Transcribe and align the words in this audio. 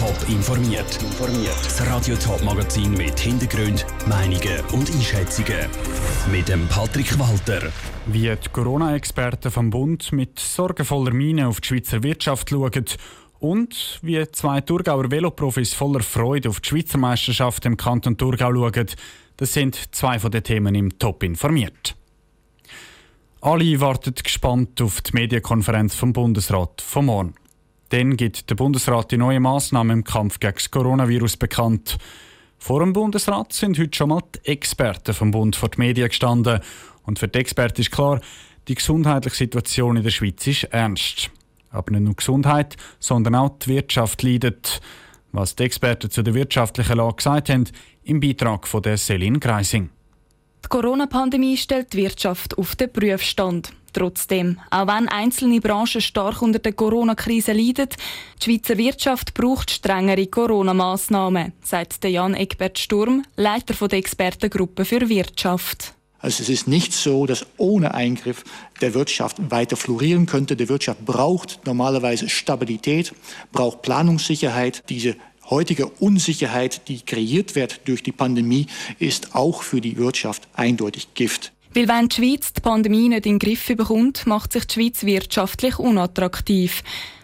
Top 0.00 0.16
informiert. 0.30 0.98
Das 1.62 1.86
Radio 1.86 2.16
Top 2.16 2.42
Magazin 2.42 2.92
mit 2.92 3.20
Hintergrund, 3.20 3.84
Meinungen 4.08 4.64
und 4.72 4.90
Einschätzungen 4.90 5.68
mit 6.32 6.48
dem 6.48 6.66
Patrick 6.68 7.18
Walter. 7.18 7.70
Wie 8.06 8.34
die 8.34 8.48
Corona-Experten 8.50 9.50
vom 9.50 9.68
Bund 9.68 10.10
mit 10.12 10.38
sorgenvoller 10.38 11.12
Miene 11.12 11.48
auf 11.48 11.60
die 11.60 11.68
Schweizer 11.68 12.02
Wirtschaft 12.02 12.48
schauen 12.48 12.86
und 13.40 14.00
wie 14.00 14.26
zwei 14.32 14.62
Thurgauer 14.62 15.10
Veloprofis 15.10 15.74
voller 15.74 16.00
Freude 16.00 16.48
auf 16.48 16.60
die 16.60 16.70
Schweizer 16.70 16.96
Meisterschaft 16.96 17.66
im 17.66 17.76
Kanton 17.76 18.16
Thurgau 18.16 18.54
schauen, 18.54 18.86
das 19.36 19.52
sind 19.52 19.94
zwei 19.94 20.18
von 20.18 20.30
den 20.30 20.42
Themen 20.42 20.74
im 20.76 20.98
Top 20.98 21.22
informiert. 21.22 21.94
Alle 23.42 23.78
warten 23.82 24.14
gespannt 24.14 24.80
auf 24.80 25.02
die 25.02 25.12
Medienkonferenz 25.12 25.94
vom 25.94 26.14
Bundesrat 26.14 26.80
vom 26.80 27.04
morgen. 27.04 27.34
Dann 27.90 28.16
gibt 28.16 28.48
der 28.48 28.54
Bundesrat 28.54 29.10
die 29.10 29.16
neuen 29.16 29.42
Massnahmen 29.42 29.98
im 29.98 30.04
Kampf 30.04 30.38
gegen 30.38 30.54
das 30.54 30.70
Coronavirus 30.70 31.36
bekannt. 31.36 31.98
Vor 32.56 32.80
dem 32.80 32.92
Bundesrat 32.92 33.52
sind 33.52 33.78
heute 33.78 33.96
schon 33.96 34.10
mal 34.10 34.22
die 34.34 34.48
Experten 34.48 35.12
vom 35.12 35.32
Bund 35.32 35.56
vor 35.56 35.70
die 35.70 35.78
Medien 35.78 36.08
gestanden. 36.08 36.60
Und 37.04 37.18
für 37.18 37.26
die 37.26 37.40
Experten 37.40 37.80
ist 37.80 37.90
klar, 37.90 38.20
die 38.68 38.76
gesundheitliche 38.76 39.36
Situation 39.36 39.96
in 39.96 40.04
der 40.04 40.10
Schweiz 40.10 40.46
ist 40.46 40.64
ernst. 40.64 41.30
Aber 41.70 41.90
nicht 41.90 42.02
nur 42.02 42.14
Gesundheit, 42.14 42.76
sondern 43.00 43.34
auch 43.34 43.58
die 43.58 43.70
Wirtschaft 43.70 44.22
leidet. 44.22 44.80
Was 45.32 45.56
die 45.56 45.64
Experten 45.64 46.10
zu 46.10 46.22
der 46.22 46.34
wirtschaftlichen 46.34 46.96
Lage 46.96 47.16
gesagt 47.16 47.48
haben, 47.48 47.64
im 48.04 48.20
Beitrag 48.20 48.68
von 48.68 48.82
der 48.82 48.98
Celine 48.98 49.40
Greising. 49.40 49.90
Die 50.64 50.68
Corona-Pandemie 50.68 51.56
stellt 51.56 51.92
die 51.92 51.98
Wirtschaft 51.98 52.56
auf 52.56 52.76
den 52.76 52.92
Prüfstand. 52.92 53.72
Trotzdem, 53.92 54.58
auch 54.70 54.86
wenn 54.86 55.08
einzelne 55.08 55.60
Branchen 55.60 56.00
stark 56.00 56.42
unter 56.42 56.60
der 56.60 56.72
Corona-Krise 56.72 57.52
leiden, 57.52 57.88
die 58.40 58.44
Schweizer 58.44 58.78
Wirtschaft 58.78 59.34
braucht 59.34 59.70
strengere 59.70 60.26
Corona-Massnahmen, 60.26 61.52
sagt 61.62 62.04
Jan 62.04 62.34
Egbert 62.34 62.78
Sturm, 62.78 63.24
Leiter 63.36 63.88
der 63.88 63.98
Expertengruppe 63.98 64.84
für 64.84 65.08
Wirtschaft. 65.08 65.94
Also 66.20 66.42
es 66.42 66.50
ist 66.50 66.68
nicht 66.68 66.92
so, 66.92 67.26
dass 67.26 67.46
ohne 67.56 67.94
Eingriff 67.94 68.44
der 68.80 68.94
Wirtschaft 68.94 69.38
weiter 69.50 69.76
florieren 69.76 70.26
könnte. 70.26 70.54
Die 70.54 70.68
Wirtschaft 70.68 71.04
braucht 71.04 71.66
normalerweise 71.66 72.28
Stabilität, 72.28 73.14
braucht 73.52 73.82
Planungssicherheit. 73.82 74.84
Diese 74.90 75.16
heutige 75.48 75.86
Unsicherheit, 75.86 76.88
die 76.88 77.00
kreiert 77.00 77.54
wird 77.54 77.80
durch 77.86 78.02
die 78.02 78.12
Pandemie, 78.12 78.66
ist 78.98 79.34
auch 79.34 79.62
für 79.62 79.80
die 79.80 79.96
Wirtschaft 79.96 80.46
eindeutig 80.54 81.14
Gift. 81.14 81.52
Weil 81.72 81.88
wenn 81.88 82.08
die 82.08 82.16
Schweiz 82.16 82.52
die 82.52 82.60
Pandemie 82.60 83.08
nicht 83.08 83.26
in 83.26 83.38
den 83.38 83.38
Griff 83.38 83.66
bekommt, 83.68 84.26
macht 84.26 84.52
sich 84.52 84.66
die 84.66 84.74
Schweiz 84.74 85.04
wirtschaftlich 85.04 85.78
unattraktiv. 85.78 86.82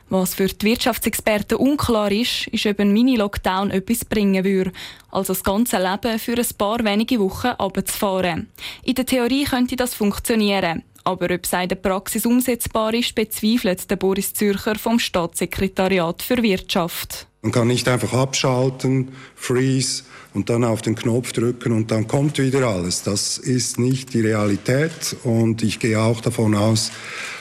Was 0.08 0.34
für 0.34 0.46
die 0.46 0.66
Wirtschaftsexperten 0.66 1.58
unklar 1.58 2.12
ist, 2.12 2.46
ist, 2.48 2.64
ob 2.66 2.78
ein 2.78 2.92
Mini-Lockdown 2.92 3.72
etwas 3.72 4.04
bringen 4.04 4.44
würde, 4.44 4.70
also 5.10 5.32
das 5.32 5.42
ganze 5.42 5.78
Leben 5.78 6.20
für 6.20 6.36
ein 6.36 6.46
paar 6.56 6.84
wenige 6.84 7.18
Wochen 7.18 7.48
abzufahren. 7.48 8.48
In 8.84 8.94
der 8.94 9.06
Theorie 9.06 9.44
könnte 9.44 9.74
das 9.74 9.94
funktionieren. 9.94 10.84
Aber 11.06 11.32
ob 11.32 11.44
es 11.44 11.52
in 11.52 11.68
der 11.68 11.76
Praxis 11.76 12.26
umsetzbar 12.26 12.92
ist, 12.92 13.14
bezweifelt 13.14 13.88
der 13.88 13.94
Boris 13.94 14.32
Zürcher 14.32 14.74
vom 14.74 14.98
Staatssekretariat 14.98 16.20
für 16.20 16.42
Wirtschaft. 16.42 17.28
Man 17.42 17.52
kann 17.52 17.68
nicht 17.68 17.86
einfach 17.86 18.12
abschalten, 18.12 19.12
freeze 19.36 20.02
und 20.34 20.50
dann 20.50 20.64
auf 20.64 20.82
den 20.82 20.96
Knopf 20.96 21.32
drücken 21.32 21.70
und 21.70 21.92
dann 21.92 22.08
kommt 22.08 22.40
wieder 22.40 22.66
alles. 22.66 23.04
Das 23.04 23.38
ist 23.38 23.78
nicht 23.78 24.14
die 24.14 24.20
Realität 24.20 25.14
und 25.22 25.62
ich 25.62 25.78
gehe 25.78 26.00
auch 26.00 26.20
davon 26.20 26.56
aus, 26.56 26.90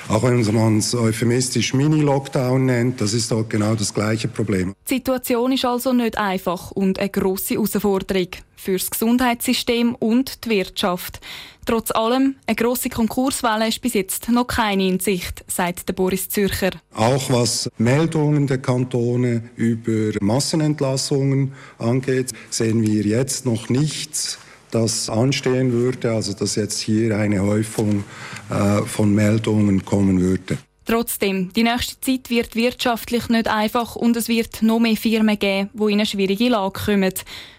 auch 0.07 0.23
wenn 0.23 0.41
man 0.53 0.77
es 0.77 0.93
euphemistisch 0.93 1.73
Mini-Lockdown 1.73 2.65
nennt, 2.65 3.01
das 3.01 3.13
ist 3.13 3.31
dort 3.31 3.49
genau 3.49 3.75
das 3.75 3.93
gleiche 3.93 4.27
Problem. 4.27 4.73
Die 4.89 4.95
Situation 4.95 5.51
ist 5.51 5.65
also 5.65 5.93
nicht 5.93 6.17
einfach 6.17 6.71
und 6.71 6.99
eine 6.99 7.09
grosse 7.09 7.55
Herausforderung 7.55 8.27
für 8.55 8.73
das 8.73 8.89
Gesundheitssystem 8.89 9.95
und 9.95 10.45
die 10.45 10.49
Wirtschaft. 10.49 11.19
Trotz 11.65 11.91
allem, 11.91 12.35
eine 12.45 12.55
grosse 12.55 12.89
Konkurswelle 12.89 13.67
ist 13.67 13.81
bis 13.81 13.93
jetzt 13.93 14.29
noch 14.29 14.45
keine 14.45 14.87
in 14.87 14.99
Sicht, 14.99 15.43
sagt 15.47 15.87
der 15.87 15.93
Boris 15.93 16.29
Zürcher. 16.29 16.71
Auch 16.93 17.29
was 17.31 17.69
Meldungen 17.77 18.45
der 18.45 18.59
Kantone 18.59 19.49
über 19.55 20.11
Massenentlassungen 20.21 21.53
angeht, 21.79 22.31
sehen 22.51 22.81
wir 22.83 23.03
jetzt 23.03 23.45
noch 23.45 23.69
nichts 23.69 24.37
das 24.75 25.09
anstehen 25.09 25.71
würde, 25.71 26.11
also 26.11 26.33
dass 26.33 26.55
jetzt 26.55 26.79
hier 26.79 27.17
eine 27.17 27.41
Häufung 27.41 28.03
äh, 28.49 28.81
von 28.81 29.15
Meldungen 29.15 29.85
kommen 29.85 30.19
würde. 30.19 30.57
Trotzdem, 30.83 31.51
die 31.53 31.63
nächste 31.63 31.99
Zeit 31.99 32.29
wird 32.29 32.55
wirtschaftlich 32.55 33.29
nicht 33.29 33.47
einfach 33.47 33.95
und 33.95 34.15
es 34.17 34.27
wird 34.27 34.61
noch 34.61 34.79
mehr 34.79 34.97
Firmen 34.97 35.39
geben, 35.39 35.69
die 35.73 35.83
in 35.83 35.93
eine 35.93 36.05
schwierige 36.05 36.49
Lage 36.49 36.79
kommen. 36.85 37.13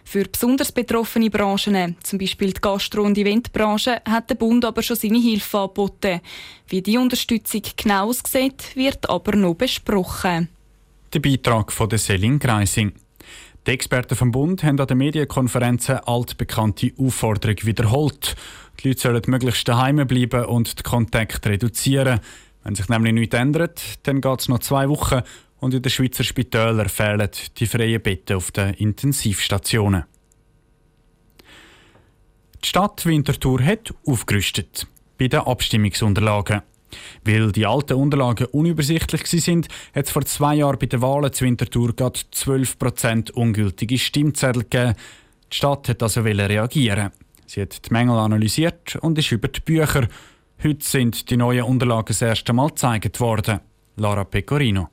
Für 0.04 0.24
besonders 0.24 0.70
betroffene 0.70 1.30
Branchen, 1.30 1.96
zum 2.04 2.18
Beispiel 2.18 2.52
die 2.52 2.60
Gastro- 2.60 3.02
und 3.02 3.18
Eventbranche, 3.18 4.00
hat 4.04 4.30
der 4.30 4.36
Bund 4.36 4.64
aber 4.64 4.82
schon 4.82 4.94
seine 4.94 5.18
Hilfe 5.18 5.58
angeboten. 5.58 6.20
Wie 6.68 6.82
die 6.82 6.98
Unterstützung 6.98 7.62
genau 7.76 8.10
aussieht, 8.10 8.76
wird 8.76 9.10
aber 9.10 9.34
noch 9.34 9.54
besprochen. 9.54 10.48
Der 11.12 11.18
Beitrag 11.20 11.72
von 11.72 11.88
der 11.88 11.98
Selin 11.98 12.38
Greising. 12.38 12.92
Die 13.66 13.72
Experten 13.72 14.14
vom 14.14 14.30
Bund 14.30 14.62
haben 14.62 14.78
an 14.78 14.86
den 14.86 14.98
Medienkonferenzen 14.98 15.96
altbekannte 15.96 16.92
Aufforderung 16.98 17.56
wiederholt. 17.62 18.36
Die 18.78 18.88
Leute 18.88 19.00
sollen 19.00 19.22
möglichst 19.26 19.66
daheim 19.66 20.06
bleiben 20.06 20.44
und 20.44 20.78
den 20.78 20.84
Kontakt 20.84 21.44
reduzieren. 21.44 22.20
Wenn 22.62 22.76
sich 22.76 22.88
nämlich 22.88 23.12
nichts 23.12 23.34
ändert, 23.34 23.82
dann 24.04 24.20
geht 24.20 24.40
es 24.40 24.48
noch 24.48 24.60
zwei 24.60 24.88
Wochen 24.88 25.22
und 25.58 25.74
in 25.74 25.82
den 25.82 25.90
Schweizer 25.90 26.22
Spitälern 26.22 26.88
fehlen 26.88 27.28
die 27.56 27.66
freien 27.66 28.00
Betten 28.00 28.36
auf 28.36 28.52
den 28.52 28.72
Intensivstationen. 28.74 30.04
Die 32.62 32.68
Stadt 32.68 33.04
Winterthur 33.04 33.60
hat 33.62 33.92
aufgerüstet 34.06 34.86
bei 35.18 35.26
den 35.26 35.40
Abstimmungsunterlagen. 35.40 36.62
Weil 37.24 37.52
die 37.52 37.66
alten 37.66 37.94
Unterlagen 37.94 38.46
unübersichtlich 38.46 39.26
sind, 39.26 39.68
hat 39.94 40.06
es 40.06 40.10
vor 40.10 40.24
zwei 40.24 40.56
Jahren 40.56 40.78
bei 40.78 40.86
den 40.86 41.02
Wahlen 41.02 41.32
zu 41.32 41.44
Winterthur 41.44 41.94
gerade 41.94 42.20
12% 42.32 43.32
ungültige 43.32 43.98
Stimmzettel 43.98 44.62
gegeben. 44.62 44.94
Die 45.52 45.56
Stadt 45.56 45.88
hat 45.88 46.02
also 46.02 46.22
reagieren. 46.22 47.10
Sie 47.46 47.62
hat 47.62 47.88
die 47.88 47.92
Mängel 47.92 48.18
analysiert 48.18 48.96
und 48.96 49.18
ist 49.18 49.30
über 49.30 49.48
die 49.48 49.60
Bücher. 49.60 50.08
Heute 50.62 50.84
sind 50.84 51.30
die 51.30 51.36
neuen 51.36 51.64
Unterlagen 51.64 52.06
das 52.08 52.22
erste 52.22 52.52
Mal 52.52 52.68
gezeigt 52.68 53.20
worden. 53.20 53.60
Lara 53.96 54.24
Pecorino. 54.24 54.88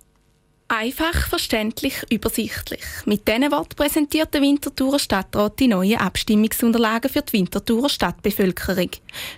Einfach, 0.69 1.27
verständlich, 1.27 2.03
übersichtlich. 2.09 2.81
Mit 3.05 3.27
diesen 3.27 3.51
Worten 3.51 3.75
präsentiert 3.75 4.33
der 4.33 4.41
Winterthurer 4.41 4.97
Stadtrat 4.97 5.59
die 5.59 5.67
neuen 5.67 5.99
Abstimmungsunterlagen 5.99 7.11
für 7.11 7.21
die 7.21 7.33
Winterthurer 7.33 7.89
Stadtbevölkerung. 7.89 8.89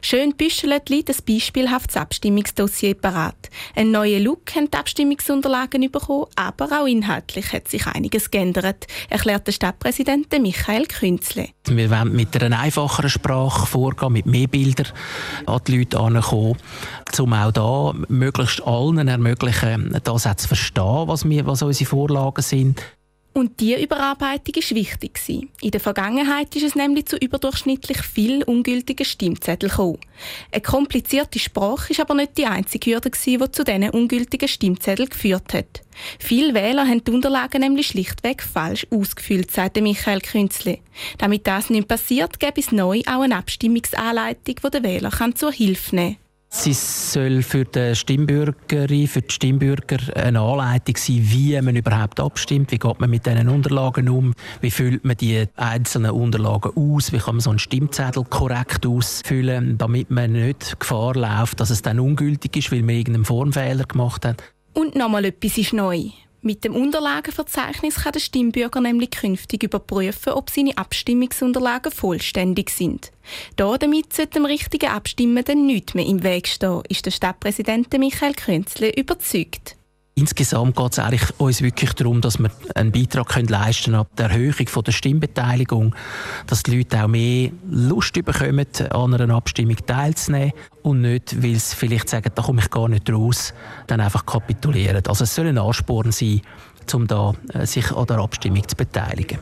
Schön 0.01 0.35
büschelt 0.35 0.87
liegt 0.89 1.09
ein 1.09 1.15
beispielhaftes 1.27 1.97
Abstimmungsdossier 1.97 2.93
parat. 2.93 3.49
Ein 3.75 3.91
neuer 3.91 4.19
Look 4.19 4.55
haben 4.55 4.69
die 4.71 4.77
Abstimmungsunterlagen 4.77 5.91
bekommen, 5.91 6.27
aber 6.35 6.81
auch 6.81 6.87
inhaltlich 6.87 7.51
hat 7.51 7.67
sich 7.67 7.85
einiges 7.87 8.31
geändert, 8.31 8.85
erklärt 9.09 9.47
der 9.47 9.51
Stadtpräsident 9.51 10.31
Michael 10.39 10.85
Künzle. 10.85 11.49
Wir 11.67 11.89
wollen 11.89 12.15
mit 12.15 12.41
einer 12.41 12.59
einfacheren 12.59 13.09
Sprache 13.09 13.65
vorgehen, 13.65 14.13
mit 14.13 14.27
mehr 14.27 14.47
Bildern 14.47 14.87
an 15.47 15.59
die 15.67 15.79
Leute 15.79 15.97
herankommen, 15.97 16.57
um 17.19 17.33
auch 17.33 17.51
da 17.51 17.93
möglichst 18.07 18.61
allen 18.65 19.07
ermöglichen, 19.07 19.99
das 20.03 20.27
auch 20.27 20.35
zu 20.35 20.47
verstehen, 20.47 21.07
was, 21.15 21.29
wir, 21.29 21.45
was 21.45 21.61
unsere 21.61 21.89
Vorlagen 21.89 22.41
sind. 22.41 22.81
Und 23.33 23.59
diese 23.59 23.81
Überarbeitung 23.81 24.55
war 24.55 24.75
wichtig. 24.77 25.19
In 25.61 25.71
der 25.71 25.81
Vergangenheit 25.81 26.55
ist 26.55 26.63
es 26.63 26.75
nämlich 26.75 27.07
zu 27.07 27.17
überdurchschnittlich 27.17 27.97
vielen 27.97 28.43
ungültigen 28.43 29.05
Stimmzetteln 29.05 29.71
gekommen. 29.71 29.99
Eine 30.53 30.61
komplizierte 30.61 31.37
Sprache 31.37 31.91
ist 31.91 31.99
aber 31.99 32.13
nicht 32.13 32.37
die 32.37 32.45
einzige 32.45 32.91
Hürde, 32.91 33.11
die 33.11 33.51
zu 33.51 33.65
diesen 33.65 33.89
ungültigen 33.89 34.47
Stimmzetteln 34.47 35.09
geführt 35.09 35.53
hat. 35.53 35.81
Viele 36.17 36.53
Wähler 36.53 36.87
haben 36.87 37.03
die 37.03 37.11
Unterlagen 37.11 37.59
nämlich 37.59 37.87
schlichtweg 37.87 38.41
falsch 38.41 38.87
ausgefüllt, 38.89 39.51
sagte 39.51 39.81
Michael 39.81 40.21
Künzle. 40.21 40.79
Damit 41.17 41.45
das 41.45 41.69
nicht 41.69 41.89
passiert, 41.89 42.39
gäbe 42.39 42.61
es 42.61 42.71
neu 42.71 43.01
auch 43.05 43.21
eine 43.21 43.35
Abstimmungsanleitung, 43.35 44.55
die 44.63 44.69
der 44.71 44.83
Wähler 44.83 45.11
zur 45.35 45.51
Hilfe 45.51 45.93
nehmen 45.93 46.15
kann. 46.15 46.24
Sie 46.57 46.73
soll 46.73 47.43
für 47.43 47.65
die 47.65 47.93
Stimmbürgerin, 47.95 49.07
für 49.07 49.21
die 49.21 49.31
Stimmbürger 49.31 49.97
eine 50.15 50.39
Anleitung 50.39 50.95
sein, 50.97 51.19
wie 51.21 51.61
man 51.61 51.75
überhaupt 51.75 52.19
abstimmt, 52.19 52.71
wie 52.71 52.79
geht 52.79 52.99
man 52.99 53.09
mit 53.09 53.25
diesen 53.25 53.49
Unterlagen 53.49 54.09
um, 54.09 54.33
wie 54.61 54.71
füllt 54.71 55.05
man 55.05 55.17
die 55.17 55.45
einzelnen 55.57 56.11
Unterlagen 56.11 56.71
aus, 56.75 57.11
wie 57.11 57.19
kann 57.19 57.35
man 57.35 57.41
so 57.41 57.51
einen 57.51 57.59
Stimmzettel 57.59 58.23
korrekt 58.23 58.85
ausfüllen, 58.85 59.77
damit 59.77 60.09
man 60.09 60.31
nicht 60.31 60.79
Gefahr 60.79 61.13
läuft, 61.13 61.59
dass 61.59 61.69
es 61.69 61.83
dann 61.83 61.99
ungültig 61.99 62.55
ist, 62.55 62.71
weil 62.71 62.81
man 62.81 62.95
irgendeinen 62.95 63.25
Formfehler 63.25 63.83
gemacht 63.83 64.25
hat. 64.25 64.41
Und 64.73 64.95
nochmal 64.95 65.25
etwas 65.25 65.57
ist 65.57 65.73
neu. 65.73 66.09
Mit 66.45 66.63
dem 66.63 66.75
Unterlagenverzeichnis 66.75 67.95
kann 67.95 68.11
der 68.11 68.19
Stimmbürger 68.19 68.79
nämlich 68.79 69.09
künftig 69.09 69.63
überprüfen, 69.63 70.33
ob 70.33 70.51
seine 70.51 70.77
Abstimmungsunterlagen 70.77 71.91
vollständig 71.91 72.69
sind. 72.69 73.11
Da 73.55 73.75
damit 73.79 74.13
sollte 74.13 74.33
dem 74.33 74.45
richtigen 74.45 74.91
Abstimmen 74.91 75.43
dann 75.43 75.65
nichts 75.65 75.95
mehr 75.95 76.05
im 76.05 76.21
Weg 76.21 76.47
stehen, 76.47 76.83
ist 76.87 77.03
der 77.03 77.09
Stadtpräsident 77.09 77.91
Michael 77.97 78.35
Künzle 78.35 78.95
überzeugt. 78.95 79.75
Insgesamt 80.17 80.77
geht 80.77 80.93
es 80.93 80.99
eigentlich 80.99 81.39
uns 81.41 81.61
wirklich 81.61 81.91
darum, 81.91 82.21
dass 82.21 82.39
wir 82.39 82.49
einen 82.73 82.93
Beitrag 82.93 83.27
können 83.27 83.49
leisten 83.49 83.91
können 83.91 83.97
ab 83.97 84.07
der 84.17 84.29
Erhöhung 84.29 84.65
von 84.67 84.81
der 84.85 84.93
Stimmbeteiligung, 84.93 85.93
dass 86.47 86.63
die 86.63 86.77
Leute 86.77 87.03
auch 87.03 87.09
mehr 87.09 87.51
Lust 87.69 88.13
bekommen, 88.13 88.65
an 88.91 89.13
einer 89.13 89.35
Abstimmung 89.35 89.75
teilzunehmen 89.85 90.53
und 90.83 91.01
nicht, 91.01 91.43
weil 91.43 91.55
sie 91.55 91.75
vielleicht 91.75 92.07
sagen, 92.07 92.31
da 92.33 92.41
komme 92.41 92.61
ich 92.61 92.69
gar 92.69 92.87
nicht 92.87 93.09
raus, 93.11 93.53
dann 93.87 93.99
einfach 93.99 94.25
kapitulieren. 94.25 95.03
Also 95.05 95.25
es 95.25 95.35
soll 95.35 95.47
ein 95.47 95.57
Ansporn 95.57 96.13
sein, 96.13 96.39
um 96.93 97.07
da, 97.07 97.33
äh, 97.53 97.65
sich 97.65 97.91
an 97.91 98.05
der 98.05 98.19
Abstimmung 98.19 98.65
zu 98.65 98.77
beteiligen. 98.77 99.39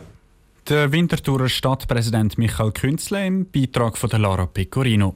Der 0.70 0.92
Winterthurer 0.92 1.50
Stadtpräsident 1.50 2.40
Michael 2.40 2.72
Künzle 2.72 3.28
im 3.28 3.46
Beitrag 3.46 3.96
von 3.96 4.10
der 4.10 4.18
Lara 4.18 4.48
Pecorino. 4.48 5.14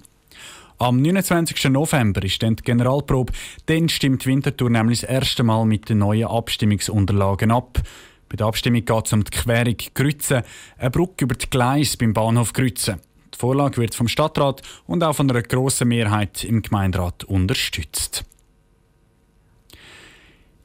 Am 0.80 1.02
29. 1.02 1.72
November 1.72 2.24
ist 2.24 2.44
dann 2.44 2.56
die 2.56 2.64
Generalprobe. 2.64 3.34
Dann 3.66 3.90
stimmt 3.90 4.28
Winterthur 4.28 4.70
nämlich 4.70 5.02
das 5.02 5.10
erste 5.10 5.42
Mal 5.42 5.66
mit 5.66 5.90
den 5.90 5.98
neuen 5.98 6.28
Abstimmungsunterlagen 6.28 7.50
ab. 7.50 7.82
Bei 8.30 8.36
der 8.36 8.46
Abstimmung 8.46 8.86
geht 8.86 9.06
es 9.08 9.14
um 9.14 9.24
die 9.24 9.32
Querung 9.32 9.76
Grütze, 9.96 10.44
eine 10.78 10.92
Brücke 10.92 11.26
über 11.26 11.34
die 11.34 11.50
Gleis 11.50 11.98
beim 11.98 12.14
Bahnhof 12.14 12.54
Grütze. 12.54 13.00
Die 13.34 13.40
Vorlage 13.40 13.78
wird 13.78 13.96
vom 13.96 14.08
Stadtrat 14.08 14.62
und 14.86 15.04
auch 15.04 15.16
von 15.16 15.32
einer 15.32 15.42
grossen 15.42 15.88
Mehrheit 15.88 16.44
im 16.44 16.62
Gemeinderat 16.62 17.24
unterstützt. 17.24 18.24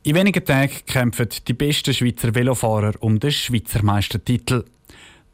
In 0.03 0.15
wenigen 0.15 0.45
Tagen 0.45 0.75
kämpfen 0.87 1.29
die 1.49 1.55
besten 1.55 1.95
Schweizer 1.95 2.35
Velofahrer 2.35 2.95
um 3.01 3.19
den 3.19 3.33
Schweizer 3.33 3.83
Meistertitel. 3.83 4.65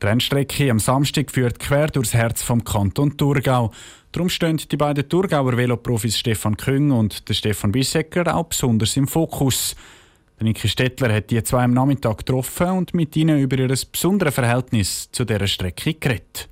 Die 0.01 0.07
Rennstrecke 0.07 0.71
am 0.71 0.79
Samstag 0.79 1.31
führt 1.31 1.59
quer 1.59 1.89
durchs 1.89 2.15
Herz 2.15 2.43
vom 2.43 2.63
Kanton 2.63 3.17
Thurgau. 3.17 3.73
Darum 4.13 4.29
stehen 4.29 4.57
die 4.57 4.77
beiden 4.77 5.09
Thurgauer 5.09 5.57
Veloprofis 5.57 6.17
Stefan 6.17 6.57
Küng 6.57 6.93
und 6.93 7.25
Stefan 7.29 7.73
Bissecker 7.73 8.37
auch 8.37 8.45
besonders 8.45 8.97
im 8.97 9.09
Fokus. 9.09 9.75
Der 10.39 10.45
Niki 10.45 10.69
Stettler 10.69 11.13
hat 11.13 11.33
die 11.33 11.43
zwei 11.43 11.65
am 11.65 11.75
Nachmittag 11.75 12.19
getroffen 12.19 12.69
und 12.69 12.95
mit 12.95 13.17
ihnen 13.17 13.41
über 13.41 13.59
ihr 13.59 13.67
besonderes 13.91 14.35
Verhältnis 14.35 15.11
zu 15.11 15.25
dieser 15.25 15.49
Strecke 15.49 15.95
geredet. 15.95 16.49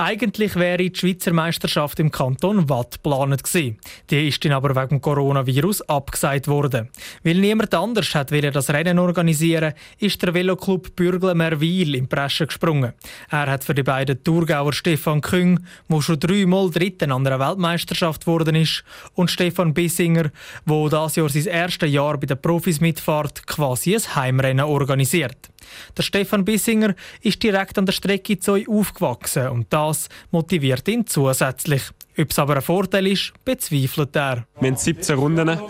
Eigentlich 0.00 0.54
wäre 0.54 0.88
die 0.88 0.96
Schweizer 0.96 1.32
Meisterschaft 1.32 1.98
im 1.98 2.12
Kanton 2.12 2.68
Watt 2.68 3.02
geplant 3.02 3.42
gewesen. 3.42 3.78
Die 4.10 4.28
ist 4.28 4.44
dann 4.44 4.52
aber 4.52 4.76
wegen 4.76 5.00
Coronavirus 5.00 5.88
abgesagt 5.88 6.46
worden. 6.46 6.88
Weil 7.24 7.38
niemand 7.38 7.74
anders 7.74 8.14
hat 8.14 8.30
das 8.30 8.70
Rennen 8.70 9.00
organisieren 9.00 9.72
ist 9.98 10.22
der 10.22 10.34
Veloclub 10.34 10.94
Bürgle 10.94 11.34
Merwil 11.34 11.96
in 11.96 12.06
Preschen 12.06 12.46
gesprungen. 12.46 12.92
Er 13.28 13.50
hat 13.50 13.64
für 13.64 13.74
die 13.74 13.82
beiden 13.82 14.22
Thurgauer 14.22 14.72
Stefan 14.72 15.20
Küng, 15.20 15.66
der 15.88 16.00
schon 16.00 16.20
dreimal 16.20 16.70
Dritten 16.70 17.10
an 17.10 17.26
einer 17.26 17.40
Weltmeisterschaft 17.40 18.24
geworden 18.24 18.54
ist, 18.54 18.84
und 19.14 19.32
Stefan 19.32 19.74
Bissinger, 19.74 20.30
der 20.64 20.88
das 20.90 21.16
Jahr 21.16 21.28
sein 21.28 21.46
erstes 21.46 21.90
Jahr 21.90 22.18
bei 22.18 22.26
den 22.26 22.40
Profis 22.40 22.80
mitfährt, 22.80 23.48
quasi 23.48 23.96
ein 23.96 24.14
Heimrennen 24.14 24.64
organisiert. 24.64 25.50
Der 25.96 26.02
Stefan 26.02 26.44
Bissinger 26.44 26.94
ist 27.22 27.42
direkt 27.42 27.78
an 27.78 27.86
der 27.86 27.92
Strecke 27.92 28.38
zu 28.38 28.52
euch 28.52 28.68
aufgewachsen 28.68 29.48
und 29.48 29.66
das 29.70 30.08
motiviert 30.30 30.86
ihn 30.88 31.06
zusätzlich. 31.06 31.82
Ob 32.18 32.30
es 32.30 32.38
aber 32.38 32.56
ein 32.56 32.62
Vorteil 32.62 33.06
ist, 33.06 33.32
bezweifelt 33.44 34.16
er. 34.16 34.44
Wir 34.58 34.70
haben 34.70 34.76
17 34.76 35.16
Runden 35.16 35.60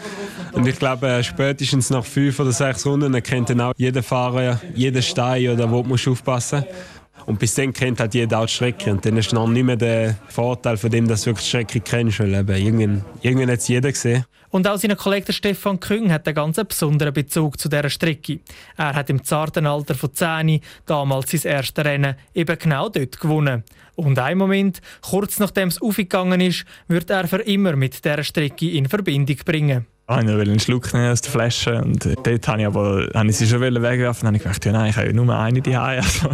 und 0.53 0.67
ich 0.67 0.79
glaube, 0.79 1.23
spätestens 1.23 1.91
nach 1.91 2.05
fünf 2.05 2.41
oder 2.41 2.53
sechs 2.53 2.87
Runden 2.87 3.23
kennt 3.23 3.51
dann 3.51 3.61
auch 3.61 3.75
jeder 3.77 4.03
Fahrer 4.03 4.59
jeden 4.75 5.03
Stein 5.03 5.51
oder 5.51 5.71
wo 5.71 5.83
du 5.83 5.95
aufpassen 6.11 6.61
musst. 6.61 6.98
Und 7.29 7.39
bis 7.39 7.55
dann 7.55 7.75
kennt 7.75 8.01
halt 8.01 8.15
jeder 8.15 8.39
auch 8.39 8.47
die 8.47 8.53
Strecke. 8.53 8.91
Und 8.91 9.05
dann 9.05 9.19
ist 9.19 9.35
noch 9.35 9.47
nicht 9.47 9.63
mehr 9.63 9.77
der 9.77 10.17
Vorteil 10.29 10.79
von 10.79 10.89
dem, 10.89 11.07
dass 11.07 11.21
du 11.21 11.27
wirklich 11.27 11.45
die 11.45 11.49
Strecke 11.51 11.81
kennst. 11.81 12.21
Weil 12.21 12.49
irgendwann, 12.57 13.05
irgendwann 13.21 13.51
hat 13.51 13.59
es 13.59 13.69
jeder 13.69 13.93
gesehen. 13.93 14.25
Und 14.49 14.67
auch 14.67 14.79
sein 14.79 14.97
Kollege 14.97 15.35
Stefan 15.35 15.79
Küng 15.79 16.11
hat 16.11 16.27
einen 16.27 16.35
ganz 16.35 16.57
besonderen 16.57 17.13
Bezug 17.13 17.61
zu 17.61 17.69
dieser 17.69 17.91
Strecke. 17.91 18.41
Er 18.79 18.95
hat 18.95 19.11
im 19.11 19.23
zarten 19.23 19.67
Alter 19.67 19.95
von 19.95 20.15
10 20.15 20.61
damals 20.87 21.31
sein 21.31 21.53
erstes 21.53 21.85
Rennen 21.85 22.15
eben 22.33 22.59
genau 22.59 22.89
dort 22.89 23.21
gewonnen. 23.21 23.63
Und 23.95 24.19
ein 24.19 24.39
Moment, 24.39 24.81
kurz 25.03 25.39
nachdem 25.39 25.69
es 25.69 25.83
aufgegangen 25.83 26.41
ist, 26.41 26.65
wird 26.87 27.11
er 27.11 27.29
für 27.29 27.43
immer 27.43 27.77
mit 27.77 28.03
dieser 28.03 28.25
Strecke 28.25 28.71
in 28.71 28.89
Verbindung 28.89 29.37
bringen. 29.45 29.87
Ah, 30.11 30.23
ich 30.23 30.27
wollte 30.27 30.51
einen 30.51 30.59
Schluck 30.59 30.95
nehmen 30.95 31.13
aus 31.13 31.21
der 31.21 31.31
Flasche 31.31 31.83
und 31.83 32.03
dort 32.03 32.49
habe 32.49 32.63
ich 32.63 32.67
aber 32.67 33.09
habe 33.15 33.29
ich 33.29 33.37
sie 33.37 33.47
schon 33.47 33.61
wegwerfen. 33.61 34.23
Dann 34.23 34.29
habe 34.29 34.37
ich 34.39 34.43
gedacht, 34.43 34.65
ja 34.65 34.73
nein, 34.73 34.89
ich 34.89 34.97
habe 34.97 35.13
nur 35.13 35.39
eine 35.39 35.61
die 35.61 35.77
Also 35.77 36.31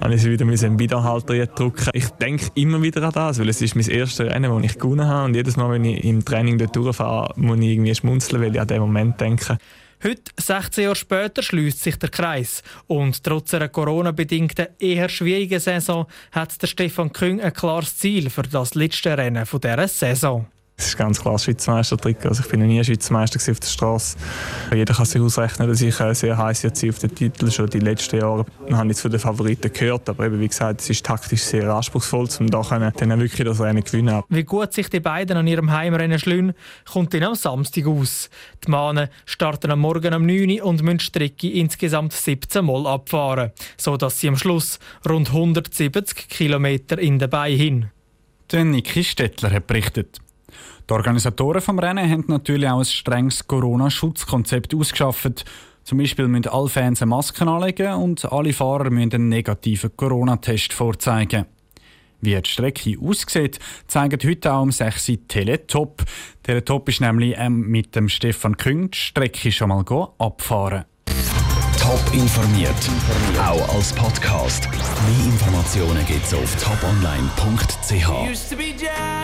habe 0.00 0.14
ich 0.14 0.22
sie 0.22 0.30
wieder 0.30 0.44
mit 0.44 0.62
dem 0.62 0.76
Bidonhalter 0.76 1.44
drücken. 1.48 1.90
Ich 1.92 2.08
denke 2.10 2.46
immer 2.54 2.80
wieder 2.80 3.02
an 3.02 3.10
das, 3.10 3.40
weil 3.40 3.48
es 3.48 3.60
ist 3.60 3.74
mein 3.74 3.88
erstes 3.88 4.30
Rennen, 4.30 4.62
das 4.62 4.70
ich 4.70 4.78
gewonnen 4.78 5.08
habe 5.08 5.24
und 5.24 5.34
jedes 5.34 5.56
Mal, 5.56 5.72
wenn 5.72 5.84
ich 5.84 6.04
im 6.04 6.24
Training 6.24 6.56
dort 6.56 6.76
durchfahre, 6.76 7.34
muss 7.34 7.58
ich 7.58 7.66
irgendwie 7.66 7.96
schmunzeln, 7.96 8.42
weil 8.42 8.54
ich 8.54 8.60
an 8.60 8.68
den 8.68 8.80
Moment 8.80 9.20
denke. 9.20 9.58
Heute, 10.04 10.30
16 10.38 10.84
Jahre 10.84 10.94
später, 10.94 11.42
schließt 11.42 11.82
sich 11.82 11.98
der 11.98 12.10
Kreis. 12.10 12.62
Und 12.86 13.24
trotz 13.24 13.54
einer 13.54 13.68
Corona-bedingten, 13.68 14.68
eher 14.78 15.08
schwierigen 15.08 15.58
Saison 15.58 16.06
hat 16.30 16.62
der 16.62 16.68
Stefan 16.68 17.12
Küng 17.12 17.40
ein 17.40 17.52
klares 17.52 17.96
Ziel 17.96 18.30
für 18.30 18.42
das 18.42 18.76
letzte 18.76 19.18
Rennen 19.18 19.44
dieser 19.52 19.88
Saison. 19.88 20.46
Es 20.78 20.88
ist 20.88 20.98
ganz 20.98 21.20
klar 21.20 21.38
Schweizer 21.38 21.72
Meistertrick. 21.72 22.26
Also 22.26 22.42
ich 22.42 22.50
bin 22.50 22.60
noch 22.60 22.66
nie 22.66 22.84
Schweizer 22.84 23.14
Meister 23.14 23.50
auf 23.50 23.60
der 23.60 23.66
Straße. 23.66 24.18
Jeder 24.74 24.92
kann 24.92 25.06
sich 25.06 25.22
ausrechnen, 25.22 25.68
dass 25.68 25.80
ich 25.80 25.94
sehr 25.94 26.36
heiß 26.36 26.62
jetzt 26.62 26.84
auf 26.86 26.98
den 26.98 27.14
Titel. 27.14 27.50
Schon 27.50 27.70
die 27.70 27.78
letzten 27.78 28.18
Jahre 28.18 28.44
habe 28.70 28.92
ich 28.92 28.98
von 28.98 29.10
den 29.10 29.18
Favoriten 29.18 29.72
gehört. 29.72 30.06
Aber 30.10 30.26
eben, 30.26 30.38
wie 30.38 30.48
gesagt, 30.48 30.82
es 30.82 30.90
ist 30.90 31.06
taktisch 31.06 31.40
sehr 31.40 31.72
anspruchsvoll, 31.72 32.28
um 32.40 32.50
da 32.50 32.60
können, 32.60 32.92
dann 32.94 33.20
wirklich 33.20 33.46
das 33.46 33.58
Rennen 33.58 33.82
gewinnen. 33.82 34.22
Wie 34.28 34.44
gut 34.44 34.74
sich 34.74 34.90
die 34.90 35.00
beiden 35.00 35.38
an 35.38 35.46
ihrem 35.46 35.72
Heimrennen 35.72 36.18
schlünen, 36.18 36.52
kommt 36.92 37.14
dann 37.14 37.22
am 37.22 37.34
Samstag 37.34 37.86
aus. 37.86 38.28
Die 38.66 38.70
Mahnen 38.70 39.08
starten 39.24 39.70
am 39.70 39.80
Morgen 39.80 40.12
um 40.12 40.26
9 40.26 40.60
Uhr 40.60 40.66
und 40.66 40.82
müssen 40.82 40.98
die 40.98 41.04
Strecke 41.04 41.50
insgesamt 41.52 42.12
17 42.12 42.62
Mal 42.62 42.86
abfahren, 42.86 43.50
sodass 43.78 44.20
sie 44.20 44.28
am 44.28 44.36
Schluss 44.36 44.78
rund 45.08 45.28
170 45.28 46.28
Kilometer 46.28 46.98
in 46.98 47.18
den 47.18 47.30
Beinen 47.30 47.58
hin. 47.58 47.90
Der 48.52 48.64
Niki 48.64 49.02
Stettler 49.02 49.50
hat 49.50 49.66
berichtet. 49.66 50.20
Die 50.88 50.92
Organisatoren 50.92 51.60
des 51.60 51.68
Rennen 51.68 52.10
haben 52.10 52.24
natürlich 52.28 52.68
auch 52.68 52.78
ein 52.78 52.84
strenges 52.84 53.46
Corona-Schutzkonzept 53.46 54.74
ausgeschafft. 54.74 55.44
Zum 55.84 55.98
Beispiel 55.98 56.28
müssen 56.28 56.48
alle 56.48 56.68
Fans 56.68 57.02
eine 57.02 57.10
Maske 57.10 57.46
anlegen 57.46 57.94
und 57.94 58.24
alle 58.32 58.52
Fahrer 58.52 58.90
müssen 58.90 59.12
einen 59.12 59.28
negativen 59.28 59.96
Corona-Test 59.96 60.72
vorzeigen. 60.72 61.46
Wie 62.20 62.40
die 62.40 62.48
Strecke 62.48 62.96
aussieht, 63.00 63.58
zeigen 63.86 64.18
heute 64.24 64.52
auch 64.52 64.62
um 64.62 64.72
6 64.72 65.08
Uhr 65.10 65.28
Teletop. 65.28 66.02
Teletop 66.42 66.88
ist 66.88 67.00
nämlich 67.00 67.34
ähm, 67.36 67.68
mit 67.68 67.94
dem 67.94 68.08
Stefan 68.08 68.56
Küng 68.56 68.90
die 68.90 68.98
Strecke 68.98 69.52
schon 69.52 69.68
mal 69.68 69.84
abfahren. 70.18 70.84
Top 71.78 72.02
informiert, 72.12 72.90
auch 73.38 73.74
als 73.74 73.92
Podcast. 73.92 74.68
Mehr 74.68 75.26
Informationen 75.26 76.04
gibt 76.06 76.24
es 76.24 76.34
auf 76.34 76.56
toponline.ch. 76.56 78.10